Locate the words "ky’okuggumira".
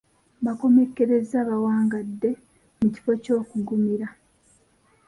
3.23-4.07